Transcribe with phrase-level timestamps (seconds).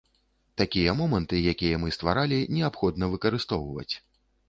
[0.61, 3.91] Такія моманты, якія мы стваралі, неабходна выкарыстоўваць.